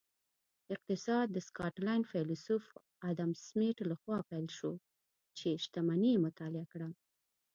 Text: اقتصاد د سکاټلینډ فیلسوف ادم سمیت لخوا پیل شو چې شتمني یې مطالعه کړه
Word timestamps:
اقتصاد 0.75 1.27
د 1.31 1.37
سکاټلینډ 1.47 2.03
فیلسوف 2.11 2.65
ادم 3.09 3.31
سمیت 3.47 3.77
لخوا 3.91 4.17
پیل 4.29 4.47
شو 4.57 4.71
چې 5.37 5.49
شتمني 5.63 6.11
یې 6.15 6.23
مطالعه 6.25 6.65
کړه 6.73 6.89